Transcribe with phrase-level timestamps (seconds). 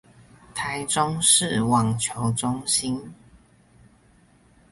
[0.55, 3.13] 臺中市網球中心